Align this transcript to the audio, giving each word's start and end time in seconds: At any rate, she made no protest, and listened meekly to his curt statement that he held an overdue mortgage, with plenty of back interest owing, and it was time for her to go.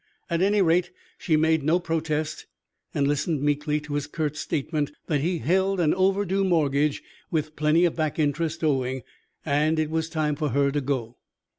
At 0.31 0.41
any 0.41 0.63
rate, 0.63 0.89
she 1.19 1.35
made 1.37 1.61
no 1.61 1.79
protest, 1.79 2.47
and 2.91 3.07
listened 3.07 3.43
meekly 3.43 3.79
to 3.81 3.93
his 3.93 4.07
curt 4.07 4.35
statement 4.35 4.91
that 5.05 5.21
he 5.21 5.37
held 5.37 5.79
an 5.79 5.93
overdue 5.93 6.43
mortgage, 6.43 7.03
with 7.29 7.55
plenty 7.55 7.85
of 7.85 7.95
back 7.97 8.17
interest 8.17 8.63
owing, 8.63 9.03
and 9.45 9.77
it 9.77 9.91
was 9.91 10.09
time 10.09 10.35
for 10.35 10.49
her 10.49 10.71
to 10.71 10.81
go. 10.81 11.17